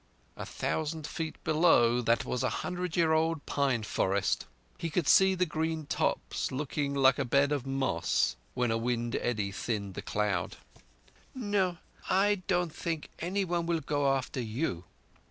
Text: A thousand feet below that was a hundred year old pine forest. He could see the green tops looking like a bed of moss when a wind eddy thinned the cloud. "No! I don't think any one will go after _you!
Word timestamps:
A 0.35 0.47
thousand 0.47 1.05
feet 1.05 1.35
below 1.43 2.01
that 2.01 2.25
was 2.25 2.41
a 2.41 2.49
hundred 2.65 2.97
year 2.97 3.13
old 3.13 3.45
pine 3.45 3.83
forest. 3.83 4.47
He 4.79 4.89
could 4.89 5.07
see 5.07 5.35
the 5.35 5.45
green 5.45 5.85
tops 5.85 6.51
looking 6.51 6.95
like 6.95 7.19
a 7.19 7.23
bed 7.23 7.51
of 7.51 7.67
moss 7.67 8.35
when 8.55 8.71
a 8.71 8.79
wind 8.79 9.15
eddy 9.17 9.51
thinned 9.51 9.93
the 9.93 10.01
cloud. 10.01 10.57
"No! 11.35 11.77
I 12.09 12.41
don't 12.47 12.73
think 12.73 13.09
any 13.19 13.45
one 13.45 13.67
will 13.67 13.79
go 13.81 14.11
after 14.11 14.39
_you! 14.39 14.85